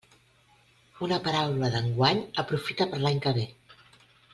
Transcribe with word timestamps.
Una 1.09 1.19
paraula 1.27 1.71
d'enguany 1.77 2.25
aprofita 2.45 2.91
per 2.95 3.03
a 3.03 3.05
l'any 3.07 3.25
que 3.27 3.39
ve. 3.41 3.49